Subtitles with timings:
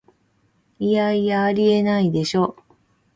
[0.79, 2.55] いやいや、ありえないでしょ